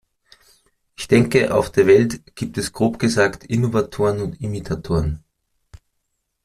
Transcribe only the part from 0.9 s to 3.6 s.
Ich denke, auf der Welt gibt es grob gesagt